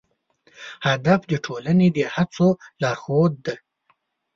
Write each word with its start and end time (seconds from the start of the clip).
هدف 0.87 1.21
د 1.31 1.33
ټولنې 1.45 1.87
د 1.97 1.99
هڅو 2.15 2.47
لارښود 2.81 3.33
دی. 3.45 3.55